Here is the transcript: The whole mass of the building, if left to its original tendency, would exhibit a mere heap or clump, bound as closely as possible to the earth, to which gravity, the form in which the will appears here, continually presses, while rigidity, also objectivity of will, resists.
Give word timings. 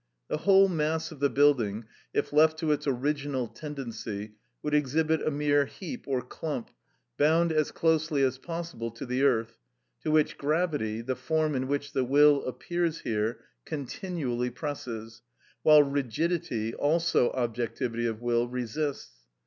The 0.29 0.37
whole 0.37 0.67
mass 0.67 1.11
of 1.11 1.19
the 1.19 1.29
building, 1.29 1.85
if 2.11 2.33
left 2.33 2.57
to 2.57 2.71
its 2.71 2.87
original 2.87 3.47
tendency, 3.47 4.33
would 4.63 4.73
exhibit 4.73 5.21
a 5.21 5.29
mere 5.29 5.65
heap 5.65 6.05
or 6.07 6.23
clump, 6.23 6.71
bound 7.19 7.51
as 7.51 7.69
closely 7.69 8.23
as 8.23 8.39
possible 8.39 8.89
to 8.89 9.05
the 9.05 9.21
earth, 9.21 9.59
to 10.01 10.09
which 10.09 10.39
gravity, 10.39 11.01
the 11.01 11.15
form 11.15 11.53
in 11.53 11.67
which 11.67 11.93
the 11.93 12.03
will 12.03 12.43
appears 12.45 13.01
here, 13.01 13.41
continually 13.63 14.49
presses, 14.49 15.21
while 15.61 15.83
rigidity, 15.83 16.73
also 16.73 17.29
objectivity 17.33 18.07
of 18.07 18.21
will, 18.23 18.47
resists. 18.47 19.11